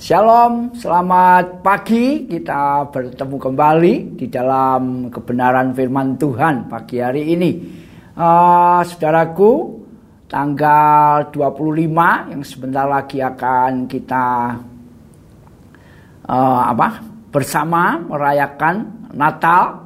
Shalom, 0.00 0.72
selamat 0.72 1.60
pagi. 1.60 2.24
Kita 2.24 2.88
bertemu 2.88 3.36
kembali 3.36 3.94
di 4.16 4.32
dalam 4.32 5.12
kebenaran 5.12 5.76
firman 5.76 6.16
Tuhan 6.16 6.72
pagi 6.72 7.04
hari 7.04 7.36
ini. 7.36 7.50
Uh, 8.16 8.80
saudaraku, 8.80 9.84
tanggal 10.24 11.28
25 11.28 12.32
yang 12.32 12.40
sebentar 12.40 12.88
lagi 12.88 13.20
akan 13.20 13.84
kita 13.84 14.56
uh, 16.32 16.62
apa? 16.64 16.88
bersama 17.28 18.00
merayakan 18.00 19.04
Natal 19.12 19.84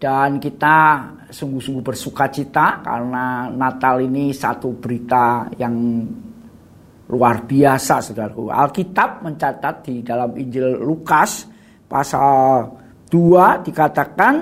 dan 0.00 0.40
kita 0.40 1.04
sungguh-sungguh 1.28 1.84
bersuka 1.84 2.32
cita 2.32 2.80
karena 2.80 3.52
Natal 3.52 4.00
ini 4.00 4.32
satu 4.32 4.72
berita 4.80 5.52
yang 5.60 5.76
luar 7.08 7.44
biasa 7.44 8.00
saudaraku. 8.00 8.48
Alkitab 8.48 9.24
mencatat 9.24 9.84
di 9.84 10.00
dalam 10.00 10.32
Injil 10.36 10.80
Lukas 10.80 11.44
pasal 11.84 12.64
2 13.12 13.66
dikatakan 13.68 14.34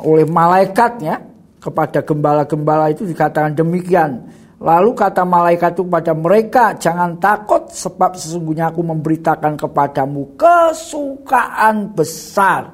oleh 0.00 0.24
malaikatnya 0.24 1.20
kepada 1.60 2.00
gembala-gembala 2.02 2.90
itu 2.90 3.04
dikatakan 3.04 3.52
demikian. 3.52 4.24
Lalu 4.62 4.94
kata 4.94 5.26
malaikat 5.26 5.74
itu 5.74 5.82
kepada 5.90 6.14
mereka, 6.14 6.64
jangan 6.78 7.18
takut 7.18 7.66
sebab 7.66 8.14
sesungguhnya 8.14 8.70
aku 8.70 8.78
memberitakan 8.86 9.58
kepadamu 9.58 10.38
kesukaan 10.38 11.90
besar. 11.90 12.70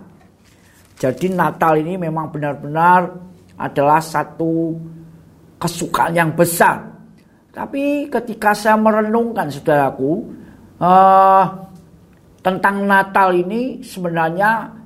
Jadi 1.01 1.33
Natal 1.33 1.81
ini 1.81 1.97
memang 1.97 2.29
benar-benar 2.29 3.09
adalah 3.57 4.05
satu 4.05 4.77
kesukaan 5.57 6.13
yang 6.13 6.31
besar 6.37 6.88
tapi 7.59 8.07
ketika 8.07 8.55
saya 8.55 8.79
merenungkan 8.79 9.51
saudaraku 9.51 10.31
uh, 10.79 11.45
tentang 12.39 12.87
Natal 12.87 13.35
ini 13.35 13.83
sebenarnya 13.83 14.79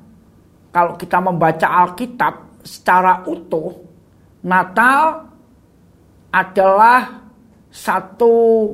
kalau 0.72 0.96
kita 0.96 1.20
membaca 1.20 1.68
Alkitab 1.68 2.64
secara 2.64 3.28
utuh, 3.28 3.76
Natal 4.48 5.28
adalah 6.32 7.28
satu 7.68 8.72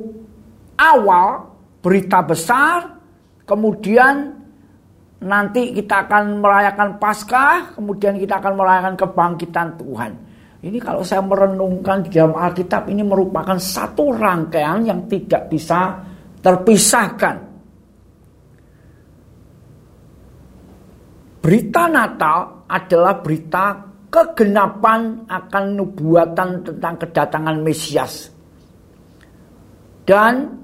awal 0.79 1.51
berita 1.83 2.23
besar, 2.23 3.03
kemudian 3.43 4.31
nanti 5.19 5.75
kita 5.75 6.07
akan 6.07 6.39
merayakan 6.39 7.03
Paskah, 7.03 7.75
kemudian 7.75 8.15
kita 8.15 8.39
akan 8.39 8.53
merayakan 8.55 8.95
kebangkitan 8.95 9.75
Tuhan. 9.75 10.28
Ini 10.59 10.75
kalau 10.83 11.07
saya 11.07 11.23
merenungkan 11.23 12.03
di 12.03 12.11
dalam 12.11 12.35
Alkitab 12.35 12.91
ini 12.91 12.99
merupakan 12.99 13.55
satu 13.55 14.11
rangkaian 14.11 14.83
yang 14.83 15.07
tidak 15.07 15.47
bisa 15.47 16.03
terpisahkan. 16.43 17.35
Berita 21.39 21.87
Natal 21.87 22.67
adalah 22.67 23.23
berita 23.23 23.87
kegenapan 24.11 25.23
akan 25.31 25.63
nubuatan 25.79 26.67
tentang 26.67 26.93
kedatangan 27.07 27.57
Mesias. 27.63 28.27
Dan 30.03 30.59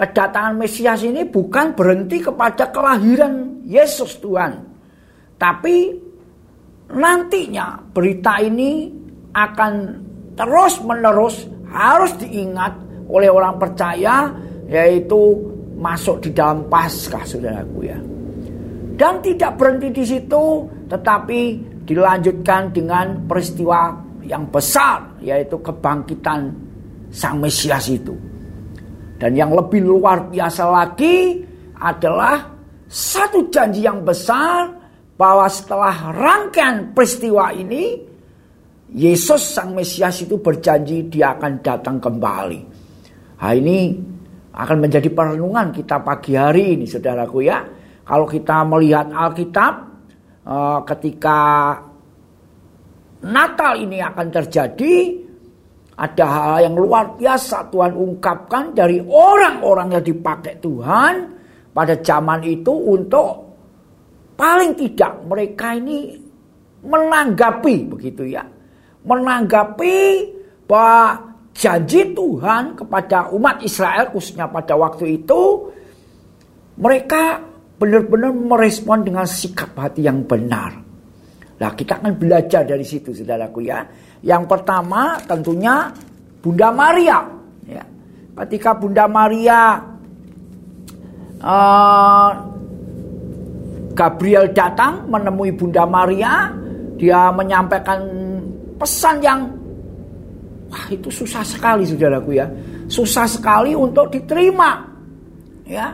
kedatangan 0.00 0.56
Mesias 0.56 1.04
ini 1.04 1.28
bukan 1.28 1.76
berhenti 1.76 2.24
kepada 2.24 2.72
kelahiran 2.72 3.60
Yesus 3.68 4.16
Tuhan. 4.16 4.64
Tapi 5.36 5.76
nantinya 6.88 7.84
berita 7.92 8.40
ini 8.40 8.99
akan 9.34 9.72
terus 10.34 10.80
menerus 10.82 11.46
harus 11.70 12.12
diingat 12.18 12.74
oleh 13.10 13.30
orang 13.30 13.58
percaya 13.58 14.30
yaitu 14.70 15.38
masuk 15.78 16.22
di 16.22 16.30
dalam 16.30 16.66
Paskah 16.70 17.24
saudaraku 17.26 17.78
ya. 17.82 17.98
Dan 19.00 19.24
tidak 19.24 19.56
berhenti 19.56 19.88
di 19.90 20.04
situ 20.04 20.68
tetapi 20.90 21.40
dilanjutkan 21.88 22.70
dengan 22.70 23.26
peristiwa 23.26 23.96
yang 24.22 24.46
besar 24.50 25.18
yaitu 25.24 25.58
kebangkitan 25.58 26.52
Sang 27.10 27.42
Mesias 27.42 27.90
itu. 27.90 28.14
Dan 29.18 29.34
yang 29.34 29.52
lebih 29.52 29.84
luar 29.84 30.30
biasa 30.30 30.64
lagi 30.70 31.42
adalah 31.76 32.40
satu 32.86 33.50
janji 33.50 33.84
yang 33.84 34.00
besar 34.06 34.70
bahwa 35.18 35.44
setelah 35.50 36.14
rangkaian 36.16 36.96
peristiwa 36.96 37.52
ini 37.52 38.09
Yesus 38.90 39.54
sang 39.54 39.78
Mesias 39.78 40.26
itu 40.26 40.42
berjanji 40.42 41.06
dia 41.06 41.38
akan 41.38 41.62
datang 41.62 42.02
kembali. 42.02 42.60
Nah 43.40 43.52
ini 43.54 43.94
akan 44.50 44.76
menjadi 44.82 45.06
perenungan 45.14 45.70
kita 45.70 46.02
pagi 46.02 46.34
hari 46.34 46.74
ini 46.74 46.90
saudaraku 46.90 47.46
ya. 47.46 47.62
Kalau 48.02 48.26
kita 48.26 48.66
melihat 48.66 49.14
Alkitab 49.14 49.72
eh, 50.42 50.80
ketika 50.90 51.38
Natal 53.20 53.72
ini 53.78 54.02
akan 54.02 54.26
terjadi 54.32 54.94
ada 56.00 56.26
hal 56.26 56.72
yang 56.72 56.76
luar 56.80 57.14
biasa 57.14 57.68
Tuhan 57.68 57.92
ungkapkan 57.92 58.72
dari 58.72 58.98
orang-orang 59.04 60.00
yang 60.00 60.04
dipakai 60.04 60.56
Tuhan 60.56 61.14
pada 61.76 62.00
zaman 62.00 62.40
itu 62.48 62.72
untuk 62.72 63.32
paling 64.34 64.72
tidak 64.72 65.20
mereka 65.28 65.76
ini 65.76 66.16
menanggapi 66.80 67.92
begitu 67.92 68.24
ya 68.24 68.40
menanggapi 69.04 69.98
bahwa 70.68 71.32
janji 71.56 72.12
Tuhan 72.14 72.78
kepada 72.78 73.32
umat 73.34 73.60
Israel 73.64 74.12
khususnya 74.12 74.48
pada 74.48 74.76
waktu 74.76 75.20
itu 75.20 75.72
mereka 76.80 77.40
benar-benar 77.80 78.32
merespon 78.32 79.04
dengan 79.04 79.24
sikap 79.24 79.72
hati 79.76 80.04
yang 80.04 80.24
benar. 80.24 80.76
Nah 81.60 81.70
kita 81.76 82.00
akan 82.00 82.16
belajar 82.16 82.64
dari 82.64 82.84
situ 82.84 83.12
saudaraku 83.12 83.60
ya. 83.64 83.84
Yang 84.24 84.44
pertama 84.48 85.20
tentunya 85.24 85.92
Bunda 86.40 86.72
Maria. 86.72 87.24
Ya. 87.68 87.84
Ketika 88.44 88.72
Bunda 88.76 89.04
Maria 89.04 89.80
uh, 91.44 92.30
Gabriel 93.92 94.48
datang 94.56 95.04
menemui 95.08 95.52
Bunda 95.52 95.84
Maria, 95.84 96.48
dia 96.96 97.28
menyampaikan 97.32 98.00
pesan 98.80 99.20
yang 99.20 99.40
wah 100.72 100.86
itu 100.88 101.12
susah 101.12 101.44
sekali 101.44 101.84
saudaraku 101.84 102.40
ya. 102.40 102.48
Susah 102.88 103.28
sekali 103.28 103.76
untuk 103.76 104.08
diterima. 104.08 104.88
Ya. 105.68 105.92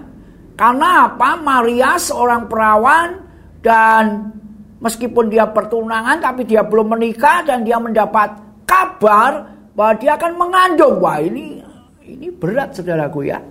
Karena 0.57 1.11
apa? 1.11 1.37
Maria 1.37 1.99
seorang 2.01 2.49
perawan 2.49 3.21
dan 3.61 4.33
meskipun 4.81 5.29
dia 5.29 5.45
pertunangan 5.51 6.23
tapi 6.23 6.47
dia 6.49 6.65
belum 6.65 6.97
menikah 6.97 7.45
dan 7.45 7.67
dia 7.67 7.77
mendapat 7.77 8.41
kabar 8.65 9.53
bahwa 9.77 9.93
dia 10.01 10.17
akan 10.17 10.33
mengandung. 10.39 10.97
Wah, 11.03 11.21
ini 11.21 11.61
ini 12.07 12.33
berat 12.33 12.73
saudaraku 12.73 13.29
ya. 13.29 13.43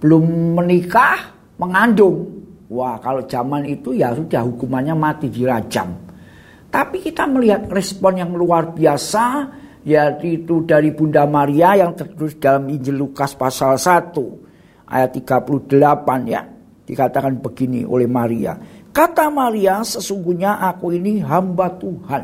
Belum 0.00 0.56
menikah, 0.56 1.34
mengandung. 1.60 2.42
Wah, 2.72 2.96
kalau 3.04 3.20
zaman 3.28 3.68
itu 3.68 3.92
ya 3.92 4.16
sudah 4.16 4.40
hukumannya 4.48 4.96
mati 4.96 5.28
dirajam. 5.28 5.92
Tapi 6.72 7.04
kita 7.04 7.28
melihat 7.28 7.68
respon 7.68 8.16
yang 8.16 8.32
luar 8.32 8.72
biasa 8.72 9.52
yaitu 9.84 10.64
dari 10.64 10.88
Bunda 10.96 11.28
Maria 11.28 11.76
yang 11.76 11.92
tertulis 11.92 12.40
dalam 12.40 12.64
Injil 12.72 12.96
Lukas 12.96 13.36
pasal 13.36 13.76
1 13.76 14.88
ayat 14.88 15.10
38 15.12 16.32
ya. 16.32 16.48
Dikatakan 16.88 17.44
begini 17.44 17.84
oleh 17.84 18.08
Maria. 18.08 18.56
Kata 18.88 19.28
Maria, 19.28 19.84
sesungguhnya 19.84 20.64
aku 20.64 20.96
ini 20.96 21.20
hamba 21.20 21.76
Tuhan. 21.76 22.22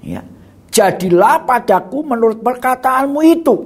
Ya. 0.00 0.24
Jadilah 0.72 1.44
padaku 1.44 2.00
menurut 2.00 2.40
perkataanmu 2.40 3.20
itu. 3.28 3.56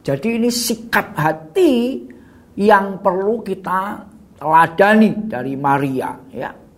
Jadi 0.00 0.40
ini 0.40 0.48
sikap 0.48 1.12
hati 1.12 2.08
yang 2.56 3.04
perlu 3.04 3.44
kita 3.44 4.08
teladani 4.40 5.28
dari 5.28 5.52
Maria 5.60 6.16
ya 6.32 6.69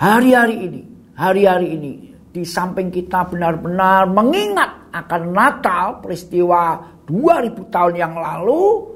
hari-hari 0.00 0.56
ini, 0.64 0.82
hari-hari 1.12 1.68
ini 1.76 1.92
di 2.32 2.42
samping 2.48 2.88
kita 2.88 3.28
benar-benar 3.28 4.08
mengingat 4.08 4.88
akan 4.96 5.22
Natal 5.28 6.00
peristiwa 6.00 6.80
2000 7.04 7.68
tahun 7.68 7.94
yang 8.00 8.14
lalu 8.16 8.88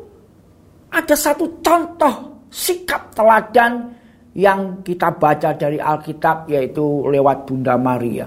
ada 0.89 1.13
satu 1.13 1.61
contoh 1.61 2.47
sikap 2.49 3.13
teladan 3.13 3.93
yang 4.35 4.81
kita 4.83 5.13
baca 5.15 5.53
dari 5.55 5.77
Alkitab 5.79 6.49
yaitu 6.49 6.83
lewat 7.13 7.47
Bunda 7.47 7.77
Maria. 7.79 8.27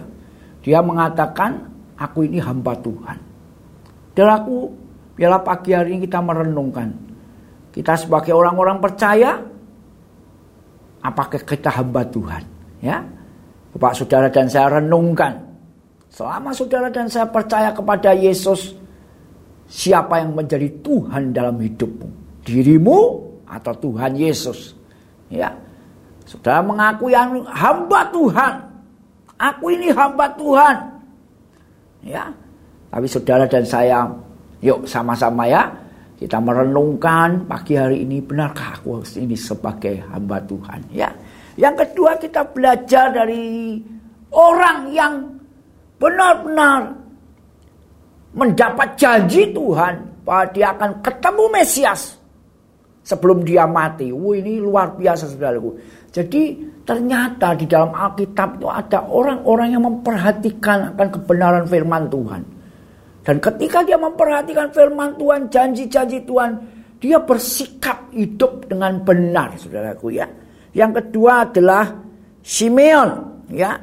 Dia 0.63 0.83
mengatakan, 0.83 1.63
aku 1.95 2.27
ini 2.27 2.39
hamba 2.43 2.75
Tuhan. 2.75 3.17
Dan 4.11 4.27
aku, 4.27 4.67
biarlah 5.15 5.43
pagi 5.43 5.71
hari 5.71 5.95
ini 5.95 6.07
kita 6.07 6.19
merenungkan. 6.19 6.91
Kita 7.71 7.95
sebagai 7.95 8.35
orang-orang 8.35 8.79
percaya, 8.83 9.39
apakah 11.03 11.39
kita 11.39 11.71
hamba 11.71 12.03
Tuhan? 12.03 12.56
Ya, 12.77 13.01
Bapak 13.77 13.93
saudara 13.93 14.27
dan 14.33 14.49
saya 14.49 14.81
renungkan. 14.81 15.37
Selama 16.09 16.49
saudara 16.49 16.89
dan 16.89 17.05
saya 17.05 17.29
percaya 17.29 17.69
kepada 17.69 18.09
Yesus, 18.09 18.73
siapa 19.69 20.17
yang 20.17 20.33
menjadi 20.33 20.65
Tuhan 20.81 21.29
dalam 21.29 21.61
hidupmu? 21.61 22.09
Dirimu 22.41 22.99
atau 23.45 23.73
Tuhan 23.77 24.17
Yesus? 24.17 24.73
Ya. 25.29 25.53
Saudara 26.25 26.65
mengaku 26.65 27.13
yang 27.13 27.45
hamba 27.45 28.09
Tuhan. 28.09 28.53
Aku 29.37 29.69
ini 29.69 29.93
hamba 29.93 30.25
Tuhan. 30.33 30.75
Ya. 32.01 32.33
Tapi 32.89 33.05
saudara 33.05 33.45
dan 33.45 33.61
saya 33.61 34.09
yuk 34.63 34.89
sama-sama 34.89 35.45
ya 35.45 35.69
kita 36.17 36.41
merenungkan 36.41 37.45
pagi 37.45 37.77
hari 37.77 38.01
ini 38.01 38.25
benarkah 38.25 38.81
aku 38.81 39.05
ini 39.21 39.37
sebagai 39.37 40.01
hamba 40.09 40.41
Tuhan 40.41 40.81
ya. 40.89 41.13
Yang 41.57 41.75
kedua 41.83 42.21
kita 42.21 42.45
belajar 42.53 43.09
dari 43.09 43.81
orang 44.29 44.93
yang 44.93 45.13
benar-benar 45.97 46.93
mendapat 48.37 48.93
janji 48.93 49.49
Tuhan 49.49 50.21
bahwa 50.21 50.45
dia 50.53 50.77
akan 50.77 51.01
ketemu 51.01 51.43
Mesias 51.49 52.01
sebelum 53.01 53.41
dia 53.41 53.65
mati. 53.65 54.13
Wah 54.13 54.37
ini 54.37 54.61
luar 54.61 54.93
biasa 54.93 55.33
saudaraku. 55.33 55.73
Jadi 56.13 56.61
ternyata 56.85 57.57
di 57.57 57.65
dalam 57.65 57.89
Alkitab 57.89 58.61
itu 58.61 58.67
ada 58.69 59.09
orang-orang 59.09 59.73
yang 59.73 59.83
memperhatikan 59.87 60.93
akan 60.93 61.07
kebenaran 61.09 61.65
firman 61.65 62.05
Tuhan. 62.11 62.41
Dan 63.25 63.43
ketika 63.43 63.83
dia 63.83 63.99
memperhatikan 63.99 64.71
firman 64.71 65.19
Tuhan, 65.19 65.51
janji-janji 65.51 66.23
Tuhan, 66.23 66.51
dia 67.01 67.19
bersikap 67.19 68.07
hidup 68.15 68.71
dengan 68.71 69.03
benar, 69.03 69.51
saudaraku 69.59 70.15
ya. 70.15 70.31
Yang 70.75 70.91
kedua 71.03 71.47
adalah 71.47 71.85
Simeon, 72.43 73.09
ya. 73.51 73.75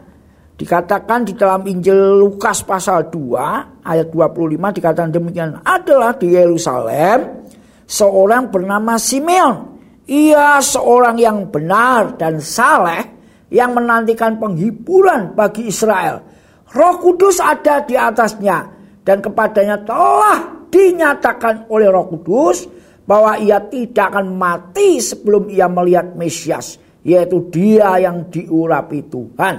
Dikatakan 0.55 1.27
di 1.27 1.35
dalam 1.35 1.67
Injil 1.67 2.15
Lukas 2.15 2.63
pasal 2.63 3.11
2 3.11 3.83
ayat 3.83 4.07
25 4.15 4.79
dikatakan 4.79 5.11
demikian 5.11 5.59
adalah 5.67 6.15
di 6.15 6.31
Yerusalem 6.31 7.51
seorang 7.91 8.55
bernama 8.55 8.95
Simeon. 8.95 9.75
Ia 10.07 10.63
seorang 10.63 11.19
yang 11.19 11.51
benar 11.51 12.15
dan 12.15 12.39
saleh 12.39 13.03
yang 13.51 13.75
menantikan 13.75 14.39
penghiburan 14.39 15.35
bagi 15.35 15.67
Israel. 15.67 16.23
Roh 16.71 16.97
Kudus 17.03 17.43
ada 17.43 17.83
di 17.83 17.99
atasnya 17.99 18.71
dan 19.03 19.23
kepadanya 19.23 19.83
telah 19.83 20.67
dinyatakan 20.71 21.71
oleh 21.71 21.87
Roh 21.87 22.11
Kudus 22.11 22.67
bahwa 23.05 23.37
ia 23.41 23.61
tidak 23.61 24.13
akan 24.13 24.37
mati 24.37 25.01
sebelum 25.01 25.53
ia 25.53 25.69
melihat 25.69 26.17
Mesias, 26.17 26.81
yaitu 27.05 27.49
dia 27.53 28.01
yang 28.01 28.29
diurapi 28.33 29.05
Tuhan. 29.09 29.57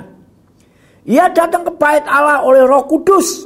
Ia 1.06 1.30
datang 1.30 1.62
ke 1.70 1.72
bait 1.78 2.02
Allah 2.10 2.42
oleh 2.42 2.66
Roh 2.66 2.90
Kudus. 2.90 3.46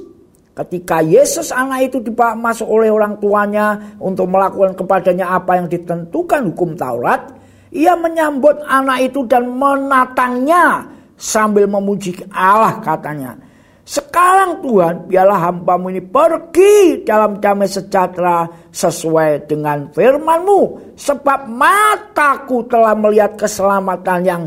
Ketika 0.55 0.99
Yesus 0.99 1.55
anak 1.55 1.91
itu 1.91 2.03
dibawa 2.03 2.35
masuk 2.35 2.67
oleh 2.67 2.91
orang 2.91 3.15
tuanya 3.19 3.95
untuk 3.99 4.27
melakukan 4.27 4.75
kepadanya 4.75 5.31
apa 5.31 5.55
yang 5.55 5.71
ditentukan 5.71 6.51
hukum 6.51 6.75
Taurat, 6.75 7.31
ia 7.71 7.95
menyambut 7.95 8.59
anak 8.67 9.11
itu 9.11 9.23
dan 9.27 9.47
menatangnya 9.55 10.83
sambil 11.15 11.67
memuji 11.67 12.15
Allah 12.31 12.79
katanya. 12.83 13.48
Sekarang 13.89 14.61
Tuhan 14.61 15.09
biarlah 15.09 15.49
hambamu 15.49 15.89
ini 15.89 16.05
pergi 16.05 17.01
dalam 17.01 17.41
damai 17.41 17.65
sejahtera 17.65 18.45
sesuai 18.69 19.49
dengan 19.49 19.89
firmanmu. 19.89 20.93
Sebab 20.93 21.49
mataku 21.49 22.69
telah 22.69 22.93
melihat 22.93 23.33
keselamatan 23.33 24.19
yang 24.21 24.43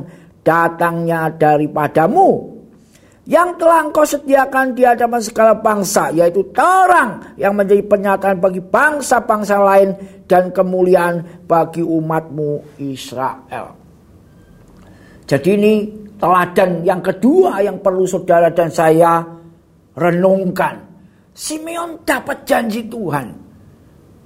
datangnya 0.46 1.26
daripadamu 1.34 2.54
yang 3.26 3.54
telah 3.54 3.86
engkau 3.86 4.02
sediakan 4.02 4.74
di 4.74 4.82
hadapan 4.82 5.22
segala 5.22 5.54
bangsa, 5.58 6.10
yaitu 6.10 6.42
terang 6.50 7.34
yang 7.38 7.54
menjadi 7.54 7.82
pernyataan 7.86 8.38
bagi 8.42 8.58
bangsa-bangsa 8.58 9.62
lain 9.62 9.90
dan 10.26 10.50
kemuliaan 10.50 11.46
bagi 11.46 11.86
umatmu 11.86 12.78
Israel. 12.82 13.78
Jadi 15.26 15.50
ini 15.54 15.74
teladan 16.18 16.82
yang 16.82 16.98
kedua 16.98 17.62
yang 17.62 17.78
perlu 17.78 18.06
saudara 18.06 18.50
dan 18.50 18.70
saya 18.70 19.22
renungkan. 19.96 20.80
Simeon 21.32 22.04
dapat 22.04 22.44
janji 22.44 22.84
Tuhan. 22.86 23.32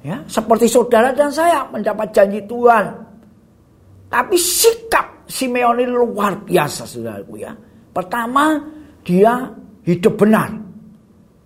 Ya, 0.07 0.23
seperti 0.31 0.71
saudara 0.71 1.11
dan 1.11 1.31
saya 1.35 1.67
mendapat 1.71 2.15
janji 2.15 2.39
Tuhan. 2.47 2.95
Tapi 4.07 4.37
sikap 4.39 5.27
Simeon 5.27 5.83
ini 5.83 5.91
luar 5.91 6.39
biasa 6.47 6.87
saudaraku 6.87 7.35
ya. 7.43 7.51
Pertama, 7.91 8.55
dia 9.03 9.51
hidup 9.83 10.15
benar. 10.15 10.51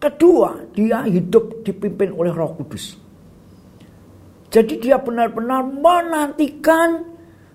Kedua, 0.01 0.57
dia 0.73 1.05
hidup 1.09 1.65
dipimpin 1.65 2.13
oleh 2.13 2.33
Roh 2.33 2.57
Kudus. 2.57 2.97
Jadi 4.51 4.81
dia 4.81 4.97
benar-benar 4.97 5.63
menantikan 5.63 7.05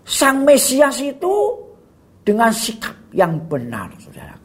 Sang 0.05 0.45
Mesias 0.45 1.01
itu 1.01 1.33
dengan 2.21 2.53
sikap 2.53 3.09
yang 3.09 3.41
benar, 3.49 3.89
saudaraku 3.97 4.33
ya. 4.33 4.44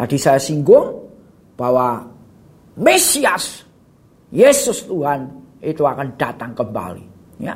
Tadi 0.00 0.16
saya 0.16 0.40
singgung 0.40 0.96
bahwa 1.60 2.00
Mesias, 2.80 3.68
Yesus 4.32 4.88
Tuhan 4.88 5.28
itu 5.60 5.84
akan 5.84 6.16
datang 6.16 6.56
kembali. 6.56 7.04
Ya, 7.36 7.52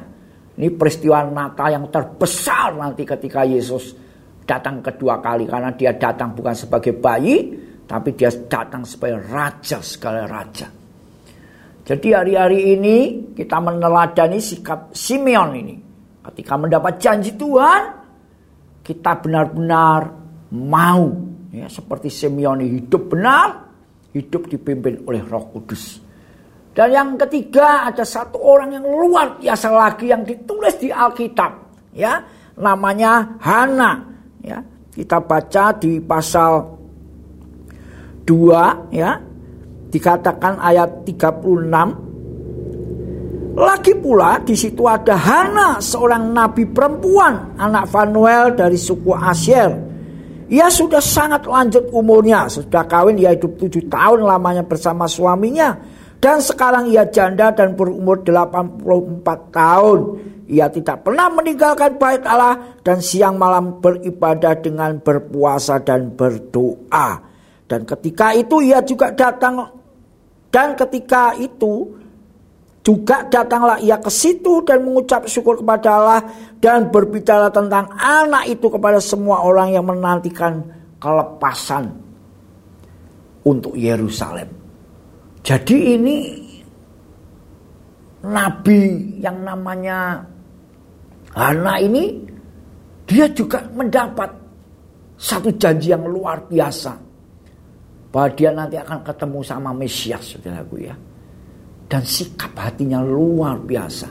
ini 0.60 0.68
peristiwa 0.76 1.24
Natal 1.24 1.72
yang 1.72 1.88
terbesar 1.88 2.76
nanti 2.76 3.08
ketika 3.08 3.48
Yesus 3.48 3.96
datang 4.44 4.84
kedua 4.84 5.24
kali 5.24 5.48
karena 5.48 5.72
dia 5.72 5.96
datang 5.96 6.36
bukan 6.36 6.52
sebagai 6.52 6.92
bayi 6.92 7.56
tapi 7.88 8.12
dia 8.12 8.28
datang 8.28 8.84
sebagai 8.84 9.24
raja 9.24 9.80
segala 9.80 10.28
raja. 10.28 10.68
Jadi 11.84 12.08
hari-hari 12.12 12.76
ini 12.76 12.96
kita 13.32 13.56
meneladani 13.56 14.36
sikap 14.36 14.92
Simeon 14.92 15.50
ini. 15.56 15.76
Ketika 16.20 16.60
mendapat 16.60 17.00
janji 17.00 17.32
Tuhan, 17.40 18.04
kita 18.84 19.16
benar-benar 19.24 20.12
mau 20.52 21.23
ya 21.54 21.70
seperti 21.70 22.10
Simeon 22.10 22.58
hidup 22.58 23.14
benar, 23.14 23.70
hidup 24.10 24.50
dipimpin 24.50 25.06
oleh 25.06 25.22
Roh 25.22 25.54
Kudus. 25.54 26.02
Dan 26.74 26.90
yang 26.90 27.14
ketiga 27.14 27.86
ada 27.86 28.02
satu 28.02 28.42
orang 28.42 28.74
yang 28.74 28.82
luar 28.82 29.38
biasa 29.38 29.70
lagi 29.70 30.10
yang 30.10 30.26
ditulis 30.26 30.74
di 30.82 30.90
Alkitab, 30.90 31.52
ya, 31.94 32.18
namanya 32.58 33.38
Hana. 33.38 34.02
Ya, 34.42 34.58
kita 34.90 35.22
baca 35.22 35.70
di 35.78 36.02
pasal 36.02 36.74
2 38.26 38.90
ya. 38.90 39.22
Dikatakan 39.94 40.58
ayat 40.58 41.06
36 41.06 43.54
lagi 43.54 43.94
pula 43.94 44.42
di 44.42 44.58
situ 44.58 44.82
ada 44.82 45.14
Hana, 45.14 45.78
seorang 45.78 46.34
nabi 46.34 46.66
perempuan, 46.66 47.54
anak 47.54 47.86
Fanuel 47.86 48.58
dari 48.58 48.74
suku 48.74 49.14
Asyir. 49.14 49.93
Ia 50.52 50.68
sudah 50.68 51.00
sangat 51.00 51.48
lanjut 51.48 51.88
umurnya, 51.88 52.48
sudah 52.52 52.84
kawin 52.84 53.16
ia 53.16 53.32
hidup 53.32 53.56
tujuh 53.56 53.88
tahun 53.88 54.24
lamanya 54.24 54.64
bersama 54.64 55.08
suaminya. 55.08 55.76
Dan 56.20 56.40
sekarang 56.40 56.88
ia 56.88 57.04
janda 57.08 57.52
dan 57.52 57.76
berumur 57.76 58.24
84 58.24 58.80
tahun. 59.52 60.00
Ia 60.48 60.68
tidak 60.72 61.04
pernah 61.04 61.28
meninggalkan 61.32 61.96
bait 62.00 62.24
Allah 62.24 62.80
dan 62.80 63.00
siang 63.00 63.36
malam 63.36 63.80
beribadah 63.80 64.56
dengan 64.60 65.00
berpuasa 65.00 65.80
dan 65.84 66.12
berdoa. 66.16 67.20
Dan 67.64 67.84
ketika 67.88 68.32
itu 68.36 68.60
ia 68.60 68.80
juga 68.84 69.12
datang 69.12 69.84
dan 70.54 70.78
ketika 70.78 71.34
itu 71.34 72.03
juga 72.84 73.24
datanglah 73.32 73.80
ia 73.80 73.96
ke 73.96 74.12
situ 74.12 74.60
dan 74.60 74.84
mengucap 74.84 75.24
syukur 75.24 75.56
kepada 75.56 75.88
Allah 75.96 76.20
dan 76.60 76.92
berbicara 76.92 77.48
tentang 77.48 77.88
anak 77.96 78.44
itu 78.44 78.68
kepada 78.68 79.00
semua 79.00 79.40
orang 79.40 79.72
yang 79.72 79.88
menantikan 79.88 80.60
kelepasan 81.00 81.88
untuk 83.48 83.72
Yerusalem. 83.72 84.52
Jadi 85.40 85.76
ini 85.96 86.16
nabi 88.24 88.80
yang 89.20 89.44
namanya 89.44 90.20
Hana 91.34 91.82
ini 91.82 92.14
dia 93.04 93.26
juga 93.32 93.64
mendapat 93.72 94.30
satu 95.18 95.50
janji 95.56 95.90
yang 95.90 96.04
luar 96.04 96.44
biasa. 96.46 96.92
Bahwa 98.14 98.30
dia 98.30 98.54
nanti 98.54 98.78
akan 98.78 99.02
ketemu 99.02 99.42
sama 99.42 99.74
Mesias, 99.74 100.22
saudaraku 100.38 100.86
ya. 100.86 100.94
Dan 101.94 102.02
sikap 102.02 102.50
hatinya 102.58 102.98
luar 103.06 103.54
biasa. 103.62 104.10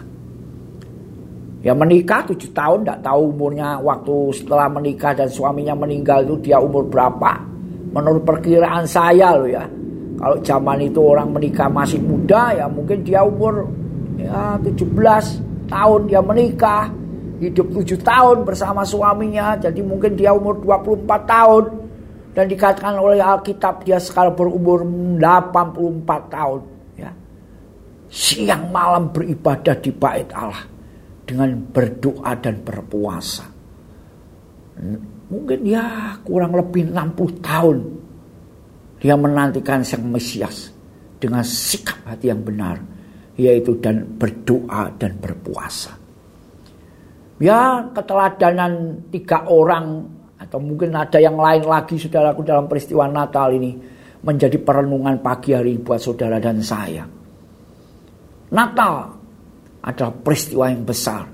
Ya 1.68 1.76
menikah 1.76 2.24
tujuh 2.32 2.56
tahun, 2.56 2.88
tidak 2.88 3.04
tahu 3.04 3.36
umurnya 3.36 3.76
waktu 3.84 4.32
setelah 4.40 4.72
menikah 4.72 5.12
dan 5.12 5.28
suaminya 5.28 5.76
meninggal 5.76 6.24
itu 6.24 6.48
dia 6.48 6.64
umur 6.64 6.88
berapa. 6.88 7.44
Menurut 7.92 8.24
perkiraan 8.24 8.88
saya 8.88 9.36
loh 9.36 9.52
ya. 9.52 9.68
Kalau 10.16 10.40
zaman 10.40 10.80
itu 10.80 11.04
orang 11.04 11.36
menikah 11.36 11.68
masih 11.68 12.00
muda 12.00 12.56
ya 12.56 12.72
mungkin 12.72 13.04
dia 13.04 13.20
umur 13.20 13.68
ya 14.16 14.56
17 14.64 15.68
tahun 15.68 16.00
dia 16.08 16.24
menikah 16.24 16.88
hidup 17.44 17.68
tujuh 17.68 18.00
tahun 18.00 18.48
bersama 18.48 18.88
suaminya, 18.88 19.60
jadi 19.60 19.84
mungkin 19.84 20.16
dia 20.16 20.32
umur 20.32 20.64
24 20.64 21.28
tahun. 21.28 21.64
Dan 22.32 22.48
dikatakan 22.48 22.96
oleh 22.96 23.20
Alkitab 23.20 23.84
dia 23.84 24.00
sekarang 24.00 24.40
berumur 24.40 24.88
84 25.20 26.32
tahun. 26.32 26.73
Siang 28.14 28.70
malam 28.70 29.10
beribadah 29.10 29.74
di 29.82 29.90
bait 29.90 30.30
Allah 30.38 30.62
dengan 31.26 31.58
berdoa 31.58 32.38
dan 32.38 32.62
berpuasa. 32.62 33.42
Mungkin 35.34 35.60
ya 35.66 36.14
kurang 36.22 36.54
lebih 36.54 36.94
60 36.94 37.42
tahun 37.42 37.78
dia 39.02 39.18
menantikan 39.18 39.82
sang 39.82 40.06
Mesias 40.14 40.70
dengan 41.18 41.42
sikap 41.42 42.06
hati 42.06 42.30
yang 42.30 42.46
benar 42.46 42.78
yaitu 43.34 43.82
dan 43.82 44.06
berdoa 44.06 44.94
dan 45.02 45.18
berpuasa. 45.18 45.98
Ya 47.42 47.82
keteladanan 47.98 49.04
tiga 49.10 49.42
orang 49.50 50.06
atau 50.38 50.62
mungkin 50.62 50.94
ada 50.94 51.18
yang 51.18 51.34
lain 51.34 51.66
lagi 51.66 51.98
saudaraku 51.98 52.46
dalam 52.46 52.70
peristiwa 52.70 53.10
Natal 53.10 53.50
ini 53.58 53.74
menjadi 54.22 54.62
perenungan 54.62 55.18
pagi 55.18 55.58
hari 55.58 55.82
buat 55.82 55.98
saudara 55.98 56.38
dan 56.38 56.62
saya. 56.62 57.23
Natal 58.54 59.10
adalah 59.82 60.14
peristiwa 60.22 60.70
yang 60.70 60.86
besar. 60.86 61.26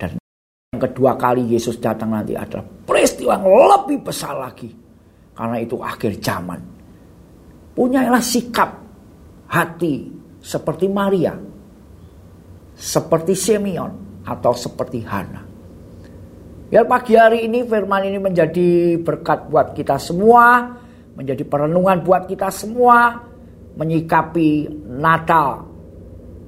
Dan 0.00 0.16
yang 0.72 0.80
kedua 0.80 1.14
kali 1.20 1.44
Yesus 1.52 1.76
datang 1.76 2.16
nanti 2.16 2.32
adalah 2.32 2.64
peristiwa 2.64 3.36
yang 3.36 3.46
lebih 3.46 3.98
besar 4.00 4.34
lagi. 4.40 4.72
Karena 5.36 5.60
itu 5.60 5.76
akhir 5.78 6.18
zaman. 6.24 6.60
Punyailah 7.76 8.22
sikap 8.22 8.70
hati 9.50 10.08
seperti 10.40 10.88
Maria, 10.88 11.36
seperti 12.74 13.34
Simeon, 13.36 14.22
atau 14.24 14.54
seperti 14.56 15.04
Hana. 15.04 15.42
Biar 16.70 16.86
pagi 16.88 17.14
hari 17.18 17.44
ini 17.44 17.66
firman 17.66 18.08
ini 18.08 18.18
menjadi 18.18 18.98
berkat 19.02 19.50
buat 19.50 19.74
kita 19.76 19.98
semua, 19.98 20.74
menjadi 21.18 21.42
perenungan 21.44 22.02
buat 22.02 22.30
kita 22.30 22.50
semua, 22.50 23.20
menyikapi 23.74 24.70
Natal 24.86 25.73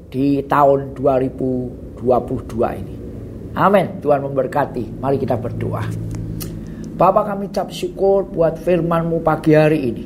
di 0.06 0.40
tahun 0.46 0.94
2022 0.94 2.80
ini. 2.80 2.96
Amin. 3.56 3.86
Tuhan 4.04 4.20
memberkati. 4.20 5.00
Mari 5.00 5.16
kita 5.16 5.40
berdoa. 5.40 5.82
Bapak 6.96 7.24
kami 7.28 7.52
cap 7.52 7.68
syukur 7.68 8.24
buat 8.24 8.56
firman-Mu 8.60 9.20
pagi 9.20 9.52
hari 9.52 9.80
ini. 9.84 10.04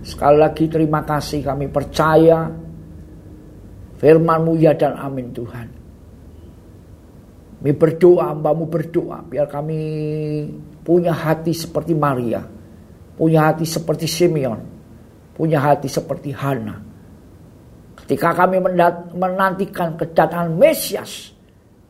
Sekali 0.00 0.36
lagi 0.40 0.64
terima 0.68 1.04
kasih 1.04 1.44
kami 1.44 1.68
percaya 1.68 2.48
firman-Mu 4.00 4.52
ya 4.56 4.72
dan 4.76 4.96
amin 4.96 5.28
Tuhan. 5.32 5.68
Kami 7.60 7.72
berdoa, 7.76 8.32
hambamu 8.32 8.64
berdoa 8.72 9.20
biar 9.20 9.44
kami 9.44 9.80
punya 10.80 11.12
hati 11.12 11.52
seperti 11.52 11.92
Maria. 11.92 12.40
Punya 13.20 13.52
hati 13.52 13.68
seperti 13.68 14.08
Simeon. 14.08 14.60
Punya 15.36 15.60
hati 15.60 15.84
seperti 15.84 16.32
Hana. 16.32 16.89
Ketika 18.04 18.34
kami 18.34 18.62
menantikan 19.14 19.96
kedatangan 19.98 20.52
Mesias. 20.54 21.32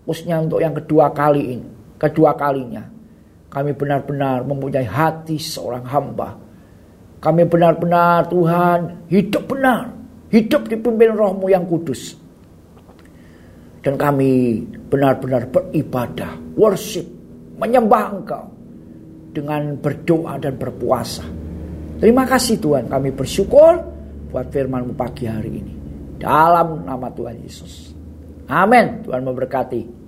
Khususnya 0.05 0.43
untuk 0.43 0.59
yang 0.59 0.75
kedua 0.75 1.13
kali 1.13 1.59
ini. 1.59 1.69
Kedua 2.01 2.33
kalinya 2.33 3.01
kami 3.51 3.75
benar-benar 3.75 4.47
mempunyai 4.47 4.87
hati 4.87 5.35
seorang 5.37 5.83
hamba. 5.83 6.39
Kami 7.21 7.43
benar-benar 7.45 8.31
Tuhan 8.31 9.11
hidup 9.11 9.45
benar. 9.51 9.91
Hidup 10.31 10.71
dipimpin 10.71 11.11
rohmu 11.11 11.51
yang 11.51 11.67
kudus. 11.67 12.15
Dan 13.83 13.99
kami 13.99 14.63
benar-benar 14.87 15.51
beribadah, 15.51 16.39
worship, 16.55 17.05
menyembah 17.59 18.07
engkau. 18.15 18.47
Dengan 19.31 19.79
berdoa 19.79 20.39
dan 20.43 20.59
berpuasa. 20.59 21.23
Terima 22.03 22.27
kasih 22.27 22.59
Tuhan 22.59 22.91
kami 22.91 23.15
bersyukur 23.15 23.79
buat 24.31 24.47
firmanmu 24.51 24.95
pagi 24.99 25.31
hari 25.31 25.51
ini. 25.55 25.80
Dalam 26.21 26.85
nama 26.85 27.09
Tuhan 27.11 27.41
Yesus. 27.41 27.97
Amin. 28.47 29.01
Tuhan 29.09 29.25
memberkati. 29.25 30.00